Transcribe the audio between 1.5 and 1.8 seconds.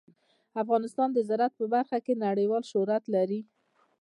په